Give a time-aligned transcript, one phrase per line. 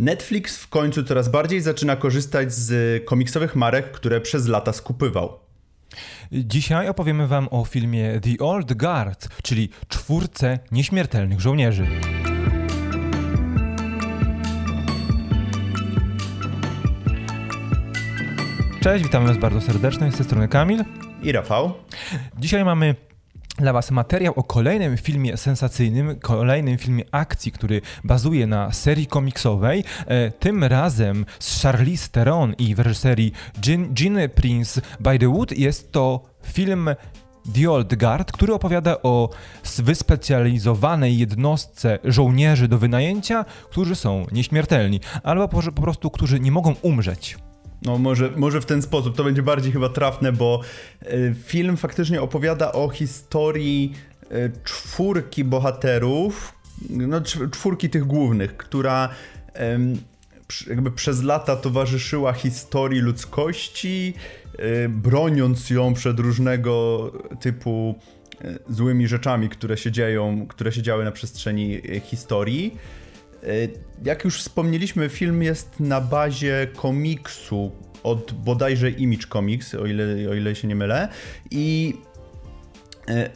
[0.00, 5.38] Netflix w końcu coraz bardziej zaczyna korzystać z komiksowych marek, które przez lata skupywał.
[6.32, 11.86] Dzisiaj opowiemy Wam o filmie The Old Guard, czyli czwórce nieśmiertelnych żołnierzy.
[18.80, 20.84] Cześć, witamy Was bardzo serdecznie, z tej strony Kamil
[21.22, 21.72] i Rafał.
[22.38, 22.94] Dzisiaj mamy
[23.60, 29.84] dla Was materiał o kolejnym filmie sensacyjnym, kolejnym filmie akcji, który bazuje na serii komiksowej.
[30.06, 33.32] E, tym razem z Charlize Theron i w reżyserii
[33.66, 36.88] Jean, Jean Prince by the Wood jest to film
[37.54, 39.30] The Old Guard, który opowiada o
[39.78, 47.36] wyspecjalizowanej jednostce żołnierzy do wynajęcia, którzy są nieśmiertelni, albo po prostu którzy nie mogą umrzeć.
[47.82, 50.60] No może, może w ten sposób, to będzie bardziej chyba trafne, bo
[51.02, 53.92] e, film faktycznie opowiada o historii
[54.30, 56.52] e, czwórki bohaterów,
[56.90, 57.20] no
[57.50, 59.08] czwórki tych głównych, która
[60.66, 64.14] jakby przez lata towarzyszyła historii ludzkości,
[64.58, 67.94] e, broniąc ją przed różnego typu
[68.68, 72.76] złymi rzeczami, które się dzieją, które się działy na przestrzeni historii.
[73.42, 73.46] E,
[74.04, 80.34] jak już wspomnieliśmy, film jest na bazie komiksu od bodajże Image Comics, o ile, o
[80.34, 81.08] ile się nie mylę.
[81.50, 81.94] I
[83.08, 83.30] e,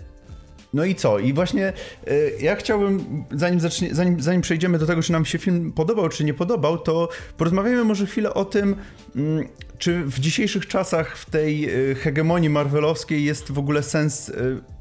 [0.75, 1.19] no i co?
[1.19, 1.73] I właśnie
[2.07, 6.09] e, ja chciałbym, zanim, zacznie, zanim, zanim przejdziemy do tego, czy nam się film podobał,
[6.09, 8.77] czy nie podobał, to porozmawiajmy może chwilę o tym,
[9.17, 14.33] mm, czy w dzisiejszych czasach w tej hegemonii marvelowskiej jest w ogóle sens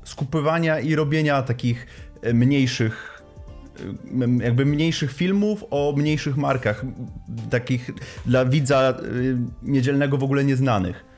[0.03, 1.87] skupywania i robienia takich
[2.33, 3.12] mniejszych
[4.39, 6.85] jakby mniejszych filmów o mniejszych markach,
[7.49, 7.89] takich
[8.25, 11.13] dla widza y, niedzielnego w ogóle nieznanych.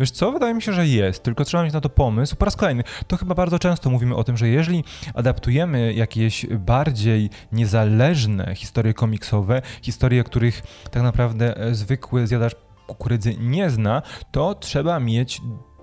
[0.00, 2.36] Wiesz co, wydaje mi się, że jest, tylko trzeba mieć na to pomysł.
[2.36, 7.30] Po raz kolejny, to chyba bardzo często mówimy o tym, że jeżeli adaptujemy jakieś bardziej
[7.52, 12.54] niezależne historie komiksowe, historie, których tak naprawdę e, zwykły zjadacz
[12.86, 15.40] kukurydzy nie zna, to trzeba mieć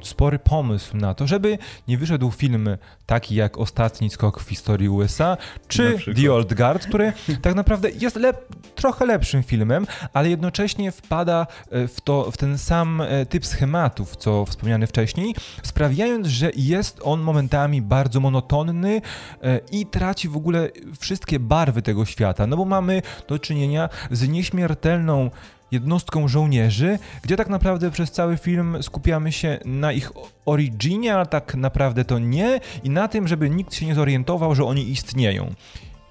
[0.08, 2.69] spory pomysł na to, żeby nie wyszedł film
[3.06, 5.38] taki jak Ostatni Skok w historii USA,
[5.68, 11.47] czy The Old Guard, który tak naprawdę jest lep trochę lepszym filmem, ale jednocześnie wpada
[11.72, 17.00] e, w, to, w ten sam e, typ schematów, co wspomniany wcześniej, sprawiając, że jest
[17.03, 19.02] on momentami bardzo monotonny
[19.44, 20.69] e, i traci w ogóle
[21.00, 25.29] wszystkie barwy tego świata, no bo mamy do czynienia z nieśmiertelną
[25.72, 30.12] jednostką żołnierzy, gdzie tak naprawdę przez cały film skupiamy się na ich
[30.46, 34.66] originie, ale tak naprawdę to nie i na tym, żeby nikt się nie zorientował, że
[34.66, 35.53] oni istnieją.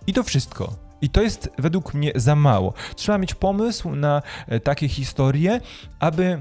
[0.06, 0.72] I to wszystko.
[1.02, 2.72] I to jest według mnie za mało.
[2.96, 5.60] Trzeba mieć pomysł na e, takie historie,
[6.00, 6.40] aby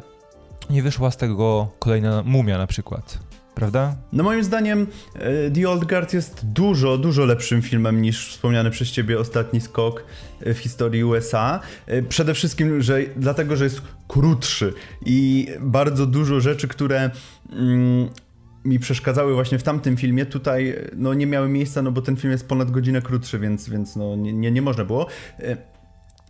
[0.69, 3.26] nie wyszła z tego kolejna mumia na przykład
[3.57, 3.95] prawda?
[4.13, 8.91] No moim zdaniem e, The Old Guard jest dużo, dużo lepszym filmem niż wspomniany przez
[8.91, 10.03] ciebie ostatni skok
[10.41, 11.59] e, w historii USA.
[11.87, 14.73] E, przede wszystkim, że dlatego, że jest krótszy
[15.05, 17.11] i bardzo dużo rzeczy, które
[17.51, 18.09] mm,
[18.65, 22.31] mi przeszkadzały właśnie w tamtym filmie, tutaj no, nie miały miejsca, no bo ten film
[22.31, 25.07] jest ponad godzinę krótszy, więc, więc no, nie, nie, nie można było.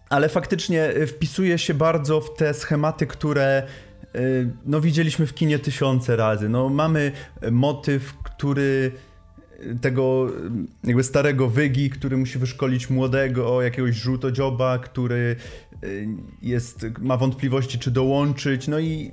[0.09, 3.63] Ale faktycznie wpisuje się bardzo w te schematy, które
[4.65, 6.49] no widzieliśmy w kinie tysiące razy.
[6.49, 7.11] No mamy
[7.51, 8.91] motyw, który
[9.81, 10.27] tego
[10.83, 15.35] jakby starego wygi, który musi wyszkolić młodego jakiegoś żółtodzioba, który
[15.83, 16.07] y,
[16.41, 19.11] jest, ma wątpliwości, czy dołączyć, no i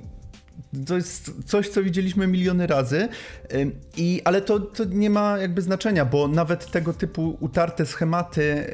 [0.85, 3.07] to jest coś, co widzieliśmy miliony razy,
[3.53, 8.65] y, i, ale to, to nie ma jakby znaczenia, bo nawet tego typu utarte schematy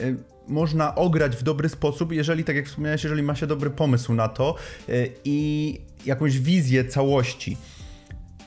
[0.47, 4.27] można ograć w dobry sposób, jeżeli, tak jak wspomniałeś, jeżeli ma się dobry pomysł na
[4.27, 4.55] to.
[5.25, 7.57] I jakąś wizję całości.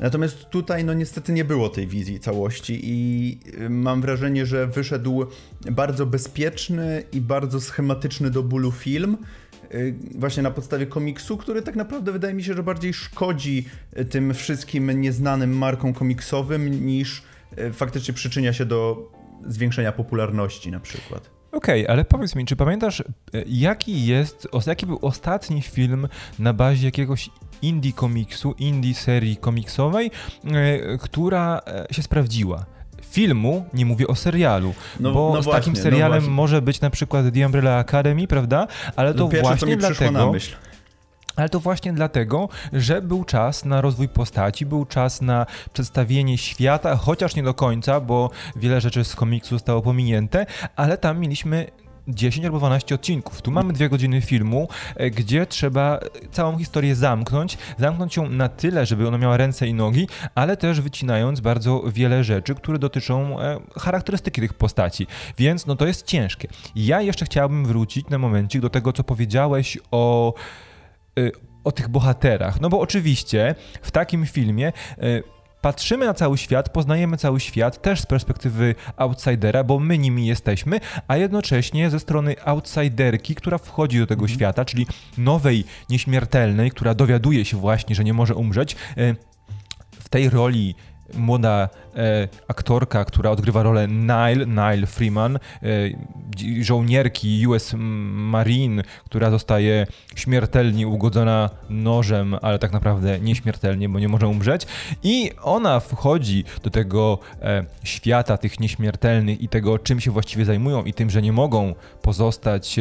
[0.00, 5.26] Natomiast tutaj, no niestety, nie było tej wizji całości, i y, mam wrażenie, że wyszedł
[5.70, 9.16] bardzo bezpieczny i bardzo schematyczny do bólu film,
[9.74, 13.66] y, właśnie na podstawie komiksu, który tak naprawdę wydaje mi się, że bardziej szkodzi
[13.98, 17.22] y, tym wszystkim nieznanym markom komiksowym, niż
[17.72, 19.10] faktycznie przyczynia się do
[19.46, 21.30] zwiększenia popularności na przykład.
[21.52, 23.04] Okej, okay, ale powiedz mi, czy pamiętasz,
[23.46, 26.08] jaki jest, jaki był ostatni film
[26.38, 27.30] na bazie jakiegoś
[27.62, 30.10] indie komiksu, indie serii komiksowej,
[30.44, 32.64] e, która e, się sprawdziła.
[33.10, 36.62] Filmu, nie mówię o serialu, no, bo no z właśnie, takim no serialem no może
[36.62, 38.66] być na przykład The Umbrella Academy, prawda?
[38.96, 40.32] Ale to Pierwsze, właśnie dlatego...
[41.36, 46.96] Ale to właśnie dlatego, że był czas na rozwój postaci, był czas na przedstawienie świata,
[46.96, 50.46] chociaż nie do końca, bo wiele rzeczy z komiksu zostało pominięte,
[50.76, 51.66] ale tam mieliśmy
[52.08, 53.42] 10 albo 12 odcinków.
[53.42, 58.86] Tu mamy dwie godziny filmu, e, gdzie trzeba całą historię zamknąć, zamknąć ją na tyle,
[58.86, 63.60] żeby ona miała ręce i nogi, ale też wycinając bardzo wiele rzeczy, które dotyczą e,
[63.78, 65.06] charakterystyki tych postaci.
[65.38, 66.48] Więc no to jest ciężkie.
[66.76, 70.34] Ja jeszcze chciałbym wrócić na momencik do tego, co powiedziałeś o
[71.18, 71.30] e,
[71.64, 72.60] o tych bohaterach.
[72.60, 74.72] No bo oczywiście w takim filmie
[75.64, 80.80] patrzymy na cały świat, poznajemy cały świat też z perspektywy outsidera, bo my nimi jesteśmy,
[81.08, 84.38] a jednocześnie ze strony outsiderki, która wchodzi do tego mhm.
[84.38, 84.86] świata, czyli
[85.18, 88.76] nowej, nieśmiertelnej, która dowiaduje się właśnie, że nie może umrzeć.
[88.96, 89.14] E,
[90.00, 90.74] w tej roli
[91.14, 95.38] młoda e, aktorka, która odgrywa rolę Nile, Nile Freeman, e,
[96.60, 99.86] żołnierki US Marine, która zostaje
[100.16, 104.66] śmiertelnie ugodzona nożem, ale tak naprawdę nieśmiertelnie, bo nie może umrzeć.
[105.02, 110.84] I ona wchodzi do tego e, świata tych nieśmiertelnych i tego, czym się właściwie zajmują
[110.84, 112.76] i tym, że nie mogą pozostać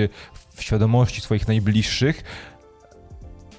[0.56, 2.24] w świadomości swoich najbliższych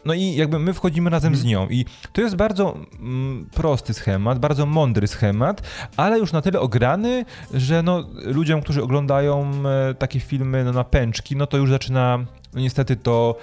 [0.05, 1.51] no i jakby my wchodzimy razem z mhm.
[1.51, 5.63] nią i to jest bardzo mm, prosty schemat, bardzo mądry schemat,
[5.97, 7.25] ale już na tyle ograny,
[7.55, 9.53] że no, ludziom, którzy oglądają
[9.91, 12.19] e, takie filmy no, na pęczki, no to już zaczyna
[12.55, 13.37] no, niestety to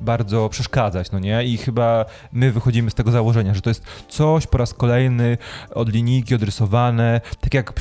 [0.00, 1.44] bardzo przeszkadzać, no nie?
[1.44, 5.38] I chyba my wychodzimy z tego założenia, że to jest coś po raz kolejny
[5.74, 7.72] od linijki odrysowane, tak jak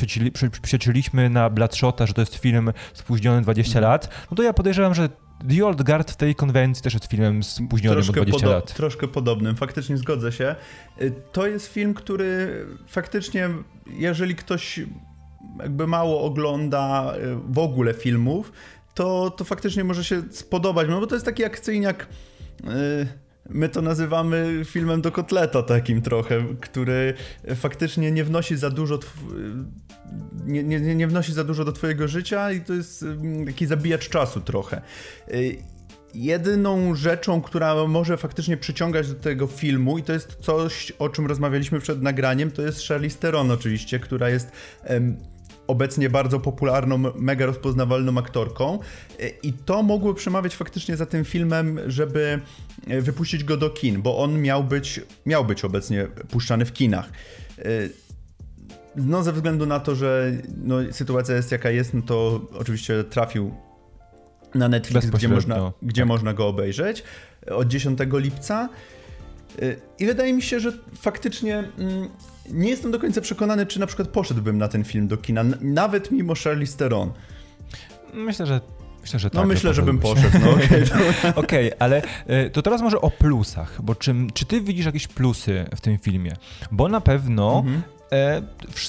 [0.61, 3.91] przeczyliśmy na Bloodshota, że to jest film spóźniony 20 mhm.
[3.91, 5.09] lat, no to ja podejrzewam, że
[5.47, 8.73] The Old Guard w tej konwencji też jest filmem spóźnionym troszkę o 20 podo- lat.
[8.73, 10.55] Troszkę podobnym, faktycznie zgodzę się.
[11.01, 13.49] Y, to jest film, który faktycznie,
[13.87, 14.79] jeżeli ktoś
[15.59, 18.51] jakby mało ogląda y, w ogóle filmów,
[18.93, 22.07] to, to faktycznie może się spodobać, no bo to jest taki akcyjniak...
[22.63, 27.13] Yy My to nazywamy filmem do kotleta takim trochę, który
[27.55, 28.99] faktycznie nie wnosi za dużo
[30.45, 34.09] nie, nie, nie wnosi za dużo do twojego życia i to jest mm, taki zabijacz
[34.09, 34.81] czasu trochę.
[35.33, 35.57] Y,
[36.13, 41.27] jedyną rzeczą, która może faktycznie przyciągać do tego filmu i to jest coś, o czym
[41.27, 44.51] rozmawialiśmy przed nagraniem, to jest Charlize Theron oczywiście, która jest
[45.69, 48.79] obecnie bardzo popularną, mega rozpoznawalną aktorką
[49.43, 52.39] i to mogło przemawiać faktycznie za tym filmem, żeby
[52.87, 57.09] wypuścić go do kin, bo on miał być, miał być obecnie puszczany w kinach.
[58.95, 60.31] No ze względu na to, że
[60.63, 63.53] no, sytuacja jest jaka jest, no to oczywiście trafił
[64.55, 66.07] na Netflix, gdzie, można, gdzie tak.
[66.07, 67.03] można go obejrzeć
[67.51, 68.69] od 10 lipca.
[69.99, 72.09] I wydaje mi się, że faktycznie mm,
[72.49, 76.11] nie jestem do końca przekonany, czy na przykład poszedłbym na ten film do kina, nawet
[76.11, 77.11] mimo Charlize Theron.
[78.13, 78.61] Myślę, że
[79.01, 79.41] Myślę, że no tak.
[79.41, 80.39] No myślę, żebym poszedł.
[80.41, 82.01] No, Okej, okay, okay, ale
[82.45, 85.97] y, to teraz może o plusach, bo czy, czy ty widzisz jakieś plusy w tym
[85.97, 86.33] filmie?
[86.71, 87.81] Bo na pewno mhm.
[88.11, 88.41] E,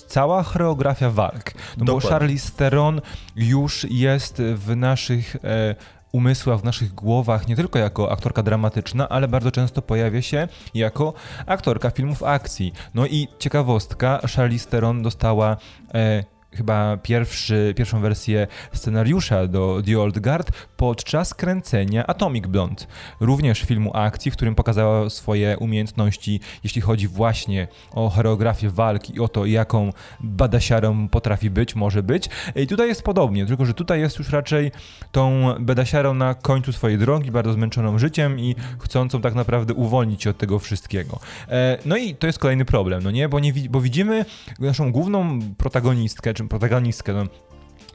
[0.06, 1.52] cała choreografia walk.
[1.78, 3.00] No bo Charlize Theron
[3.36, 5.74] już jest w naszych e,
[6.12, 11.12] umysłach, w naszych głowach nie tylko jako aktorka dramatyczna, ale bardzo często pojawia się jako
[11.46, 12.72] aktorka filmów akcji.
[12.94, 15.56] No i ciekawostka, Charlize Theron dostała
[15.94, 22.84] e, chyba pierwszy, pierwszą wersję scenariusza do The Old Guard podczas kręcenia Atomic Blonde.
[23.20, 29.20] Również filmu akcji, w którym pokazała swoje umiejętności, jeśli chodzi właśnie o choreografię walki i
[29.20, 32.28] o to, jaką badasiarą potrafi być, może być.
[32.56, 34.72] I tutaj jest podobnie, tylko że tutaj jest już raczej
[35.12, 40.30] tą badasiarą na końcu swojej drogi, bardzo zmęczoną życiem i chcącą tak naprawdę uwolnić się
[40.30, 41.18] od tego wszystkiego.
[41.48, 43.28] E, no i to jest kolejny problem, no nie?
[43.28, 44.24] Bo, nie, bo widzimy
[44.58, 47.12] naszą główną protagonistkę, czym protagonistkę.
[47.12, 47.24] No,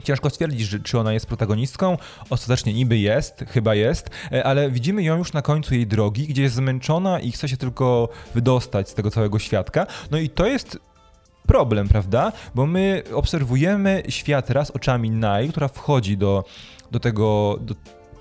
[0.04, 1.98] Ciężko stwierdzić, że, czy ona jest protagonistką.
[2.30, 6.44] Ostatecznie niby jest, chyba jest, e, ale widzimy ją już na końcu jej drogi, gdzie
[6.44, 9.88] jest zmęczona i chce się tylko wydostać z tego całego świadka.
[10.12, 10.80] No i to jest
[11.48, 12.32] problem, prawda?
[12.56, 16.44] Bo my obserwujemy świat raz oczami Nai, która wchodzi do,
[16.92, 17.76] do tego, do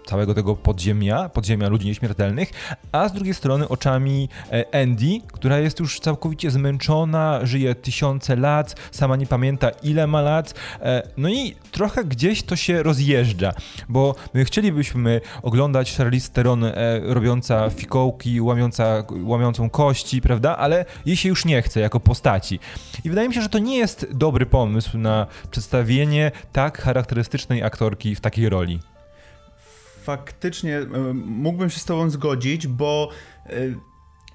[0.07, 2.51] całego tego podziemia, podziemia ludzi nieśmiertelnych,
[2.93, 8.77] a z drugiej strony oczami e, Andy, która jest już całkowicie zmęczona, żyje tysiące lat,
[8.91, 13.53] sama nie pamięta ile ma lat, e, no i trochę gdzieś to się rozjeżdża,
[13.89, 21.17] bo my chcielibyśmy oglądać Charlize Theron e, robiąca fikołki, łamiąca, łamiącą kości, prawda, ale jej
[21.17, 22.61] się już nie chce jako postaci.
[23.05, 28.15] I wydaje mi się, że to nie jest dobry pomysł na przedstawienie tak charakterystycznej aktorki
[28.15, 28.94] w takiej roli
[30.05, 33.11] faktycznie e, mógłbym się z tobą zgodzić, bo
[33.47, 33.51] e,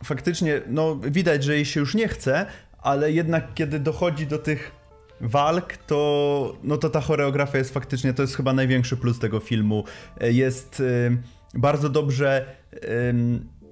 [0.03, 2.45] faktycznie no, widać, że jej się już nie chce,
[2.77, 4.71] ale jednak kiedy dochodzi do tych
[5.21, 9.83] walk, to, no to ta choreografia jest faktycznie, to jest chyba największy plus tego filmu.
[10.21, 10.83] E, jest
[11.53, 12.55] bardzo dobrze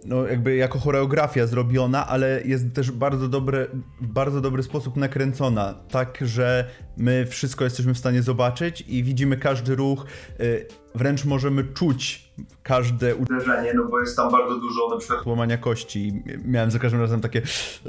[0.06, 3.68] no jakby jako choreografia zrobiona, ale jest też bardzo dobre,
[4.02, 9.38] w bardzo dobry sposób nakręcona, tak, że my wszystko jesteśmy w stanie zobaczyć i widzimy
[9.38, 10.06] każdy ruch,
[10.40, 12.32] y, wręcz możemy czuć
[12.64, 16.80] każde uderzenie, no bo jest tam bardzo dużo na przykład łamania kości i miałem za
[16.80, 17.42] każdym razem takie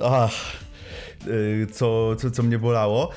[0.04, 0.32] ach,
[1.26, 3.10] y, co, co, co mnie bolało.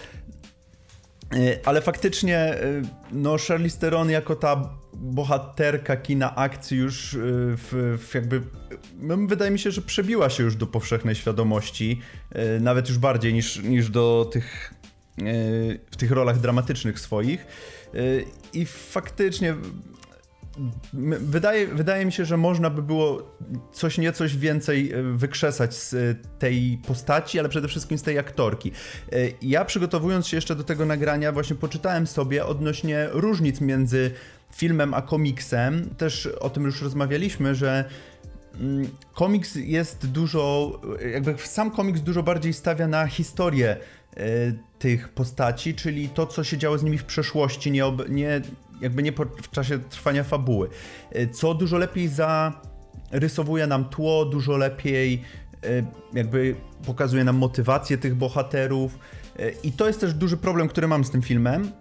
[1.35, 2.57] Y, ale faktycznie,
[3.11, 8.41] no Charlize Theron jako ta bohaterka kina akcji już w, w jakby
[9.27, 12.01] wydaje mi się, że przebiła się już do powszechnej świadomości,
[12.59, 14.73] nawet już bardziej niż, niż do tych
[15.91, 17.45] w tych rolach dramatycznych swoich.
[18.53, 19.55] I faktycznie
[21.19, 23.37] Wydaje, wydaje mi się, że można by było
[23.73, 28.71] coś niecoś więcej e, wykrzesać z e, tej postaci, ale przede wszystkim z tej aktorki.
[29.11, 34.11] E, ja przygotowując się jeszcze do tego nagrania, właśnie poczytałem sobie odnośnie różnic między
[34.53, 35.89] filmem a komiksem.
[35.97, 37.85] Też o tym już rozmawialiśmy, że
[39.13, 40.71] komiks jest dużo,
[41.13, 43.77] jakby sam komiks dużo bardziej stawia na historię
[44.79, 48.41] tych postaci, czyli to, co się działo z nimi w przeszłości, nie, ob, nie
[48.81, 50.69] jakby nie w czasie trwania fabuły.
[51.11, 52.09] E, co dużo lepiej
[53.11, 55.21] zarysowuje nam tło, dużo lepiej
[55.63, 56.55] e, jakby
[56.85, 58.99] pokazuje nam motywację tych bohaterów.
[59.39, 61.71] E, I to jest też duży problem, który mam z tym filmem,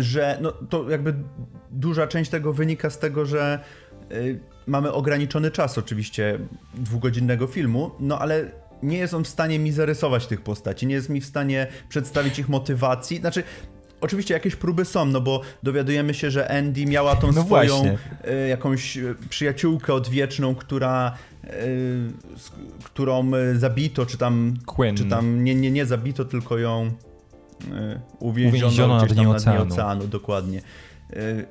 [0.00, 1.14] że no, to jakby
[1.70, 3.64] duża część tego wynika z tego, że
[4.68, 6.38] mamy ograniczony czas oczywiście
[6.74, 8.50] dwugodzinnego filmu, no ale
[8.82, 12.38] nie jest on w stanie mi zarysować tych postaci, nie jest mi w stanie przedstawić
[12.38, 13.18] ich motywacji.
[13.18, 13.42] Znaczy,
[14.00, 17.84] Oczywiście jakieś próby są, no bo dowiadujemy się, że Andy miała tą no swoją
[18.44, 21.48] y, jakąś e, przyjaciółkę odwieczną, która y,
[22.36, 22.50] z,
[22.84, 24.96] którą zabito, czy tam, Quinn.
[24.96, 26.90] czy tam nie, nie, nie zabito, tylko ją y,
[28.18, 29.72] uwięziono, uwięziono na dnie oceanu.
[29.72, 30.06] oceanu.
[30.06, 30.62] Dokładnie.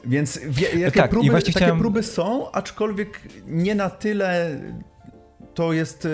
[0.05, 1.79] Więc wie, jakie, tak, próby, takie chciałem...
[1.79, 4.59] próby są, aczkolwiek nie na tyle
[5.53, 6.07] to jest,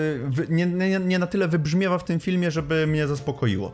[0.48, 3.72] nie, nie, nie na tyle wybrzmiewa w tym filmie, żeby mnie zaspokoiło.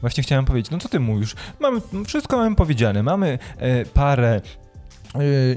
[0.00, 1.34] Właśnie chciałem powiedzieć, no co ty mówisz?
[1.60, 3.02] Mamy, wszystko mamy powiedziane.
[3.02, 4.40] Mamy e, parę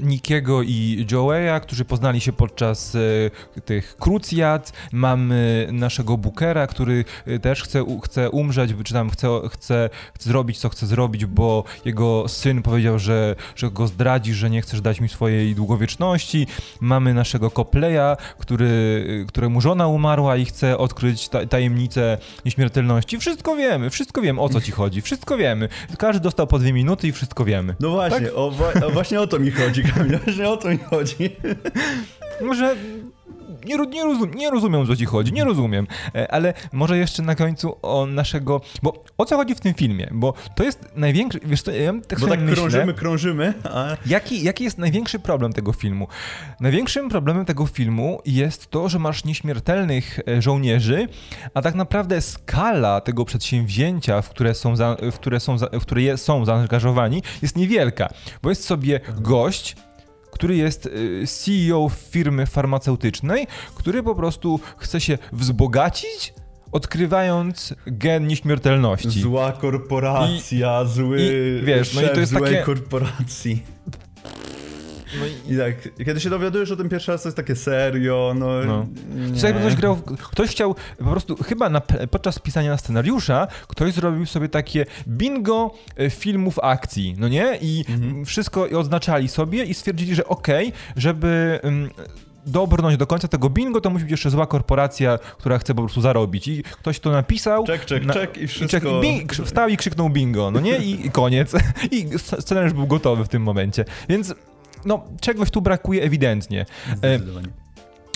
[0.02, 4.72] Nikiego i Joeya, którzy poznali się podczas e, tych krucjat.
[4.92, 10.58] Mamy naszego Bookera, który e, też chce, chce umrzeć, czy tam chce, chce, chce zrobić,
[10.58, 15.00] co chce zrobić, bo jego syn powiedział, że, że go zdradzi, że nie chcesz dać
[15.00, 16.46] mi swojej długowieczności.
[16.80, 23.18] Mamy naszego Copleya, który, któremu żona umarła i chce odkryć tajemnicę nieśmiertelności.
[23.18, 25.68] Wszystko wiemy, wszystko wiemy, o co ci chodzi, wszystko wiemy.
[25.98, 27.74] Każdy dostał po dwie minuty i wszystko wiemy.
[27.80, 28.34] No właśnie, tak?
[28.34, 28.52] o,
[28.86, 31.30] o, właśnie o to mi mi chodzi, Kamil, że o to mi chodzi.
[32.40, 32.76] Może
[33.66, 35.86] nie, nie, rozum, nie rozumiem, o co ci chodzi, nie rozumiem.
[36.14, 38.60] E, ale może jeszcze na końcu o naszego.
[38.82, 40.08] Bo o co chodzi w tym filmie?
[40.12, 41.40] Bo to jest największy.
[41.44, 43.54] Wiesz co, ja tak Bo tak myślę, krążymy, krążymy.
[43.64, 43.96] A...
[44.06, 46.08] Jaki, jaki jest największy problem tego filmu?
[46.60, 51.08] Największym problemem tego filmu jest to, że masz nieśmiertelnych e, żołnierzy,
[51.54, 56.16] a tak naprawdę skala tego przedsięwzięcia, w które są, za, w które są, w które
[56.16, 58.08] są zaangażowani, jest niewielka.
[58.42, 59.76] Bo jest sobie gość,
[60.36, 66.34] który jest y, CEO firmy farmaceutycznej, który po prostu chce się wzbogacić
[66.72, 69.20] odkrywając gen nieśmiertelności.
[69.20, 71.18] Zła korporacja, I, zły
[71.62, 72.62] i, wiesz, no i to jest złej takie...
[72.62, 73.62] korporacji.
[75.20, 75.54] No i...
[75.54, 78.64] I tak, kiedy się dowiadujesz o tym pierwszy raz, to jest takie serio, no...
[78.64, 78.86] no.
[79.42, 79.96] Jakby ktoś grał,
[80.30, 81.80] ktoś chciał po prostu, chyba na,
[82.10, 87.58] podczas pisania scenariusza, ktoś zrobił sobie takie bingo e, filmów akcji, no nie?
[87.60, 88.24] I mhm.
[88.24, 91.60] wszystko odznaczali sobie i stwierdzili, że okej, okay, żeby...
[91.62, 91.90] Um,
[92.46, 96.00] dobrnąć do końca tego bingo, to musi być jeszcze zła korporacja, która chce po prostu
[96.00, 96.48] zarobić.
[96.48, 97.64] I ktoś to napisał.
[97.66, 99.00] Czek, czek, na, czek i wszystko.
[99.26, 100.78] Czek, wstał i krzyknął bingo, no nie?
[100.78, 101.52] I, I, koniec.
[101.92, 103.84] I scenariusz był gotowy w tym momencie.
[104.08, 104.34] Więc
[104.86, 106.66] no, czegoś tu brakuje ewidentnie.
[107.02, 107.18] E,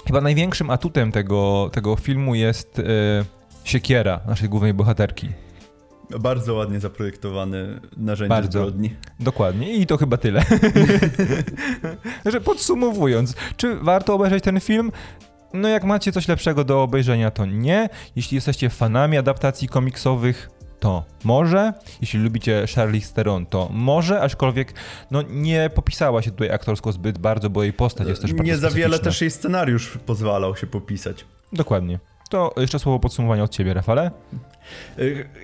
[0.07, 2.83] chyba największym atutem tego, tego filmu jest e,
[3.65, 5.29] siekiera naszej głównej bohaterki.
[6.21, 8.59] Bardzo ładnie zaprojektowane narzędzie Bardzo.
[8.59, 8.95] zbrodni.
[9.21, 10.43] Dokładnie i to chyba tyle.
[12.33, 14.93] że podsumowując, czy warto obejrzeć ten film?
[15.53, 17.89] No jak macie coś lepszego do obejrzenia, to nie.
[18.17, 20.51] Jeśli jesteście fanami adaptacji komiksowych,
[20.81, 21.73] to może.
[22.01, 24.75] Jeśli lubicie Charlize Theron, to może, aczkolwiek
[25.11, 28.57] no, nie popisała się tutaj aktorsko zbyt bardzo, bo jej postać jest też bardzo Nie
[28.57, 31.25] za wiele też jej scenariusz pozwalał się popisać.
[31.53, 31.99] Dokładnie.
[32.31, 34.11] To jeszcze słowo podsumowania od ciebie, Rafale.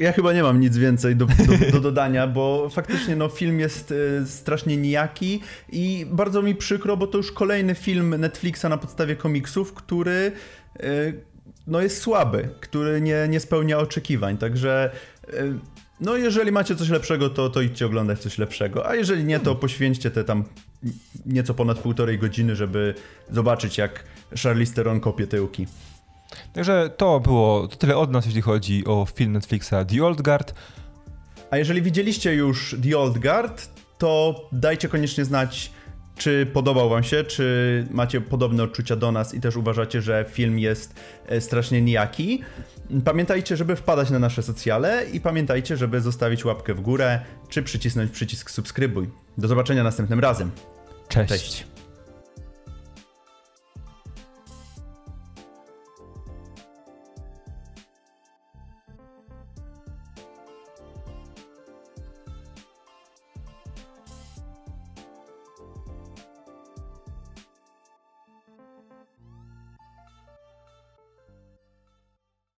[0.00, 3.94] Ja chyba nie mam nic więcej do, do, do, dodania, bo faktycznie no, film jest
[4.22, 5.40] e, strasznie nijaki
[5.72, 10.32] i bardzo mi przykro, bo to już kolejny film Netflixa na podstawie komiksów, który
[10.80, 10.82] e,
[11.66, 14.36] no, jest słaby, który nie, nie spełnia oczekiwań.
[14.36, 15.15] Także Y,
[16.00, 19.54] No jeżeli macie coś lepszego, to, to idźcie oglądać coś lepszego, a jeżeli nie, to
[19.54, 20.44] poświęćcie te tam
[21.26, 22.94] nieco ponad półtorej godziny, żeby
[23.30, 24.04] zobaczyć jak
[24.42, 25.66] Charlize Theron kopie tyłki.
[26.52, 30.54] Także to było to tyle od nas, jeśli chodzi o film Netflixa The Old Guard.
[31.50, 33.68] A jeżeli widzieliście już The Old Guard,
[33.98, 35.72] to dajcie koniecznie znać,
[36.16, 40.58] czy podobał wam się, czy macie podobne odczucia do nas i też uważacie, że film
[40.58, 40.94] jest
[41.26, 42.42] e, strasznie nijaki.
[43.04, 48.10] Pamiętajcie, żeby wpadać na nasze socjale i pamiętajcie, żeby zostawić łapkę w górę, czy przycisnąć
[48.10, 49.08] przycisk subskrybuj.
[49.38, 50.50] Do zobaczenia następnym razem.
[51.08, 51.28] Cześć.
[51.28, 51.75] Cześć.